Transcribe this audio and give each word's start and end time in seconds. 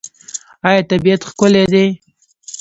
آیا 0.67 0.81
طبیعت 0.91 1.21
ښکلی 1.29 1.63
دی؟ 1.73 1.85